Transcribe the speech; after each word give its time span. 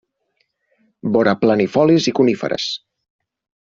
Vora 1.17 1.35
planifolis 1.43 2.11
i 2.13 2.17
coníferes. 2.23 2.71